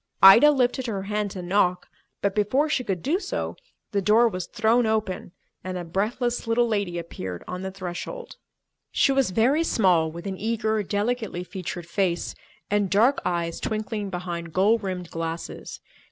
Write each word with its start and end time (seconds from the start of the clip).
Ida 0.23 0.49
lifted 0.49 0.87
her 0.87 1.03
hand 1.03 1.29
to 1.29 1.43
knock, 1.43 1.87
but 2.23 2.33
before 2.33 2.67
she 2.69 2.83
could 2.83 3.03
do 3.03 3.19
so, 3.19 3.55
the 3.91 4.01
door 4.01 4.27
was 4.27 4.47
thrown 4.47 4.87
open 4.87 5.31
and 5.63 5.77
a 5.77 5.83
breathless 5.83 6.47
little 6.47 6.67
lady 6.67 6.97
appeared 6.97 7.43
on 7.47 7.61
the 7.61 7.69
threshold. 7.69 8.37
She 8.91 9.11
was 9.11 9.29
very 9.29 9.63
small, 9.63 10.11
with 10.11 10.25
an 10.25 10.39
eager, 10.39 10.81
delicately 10.81 11.43
featured 11.43 11.85
face 11.85 12.33
and 12.67 12.89
dark 12.89 13.19
eyes 13.25 13.59
twinkling 13.59 14.09
behind 14.09 14.53
gold 14.53 14.81
rimmed 14.81 15.11
glasses. 15.11 15.79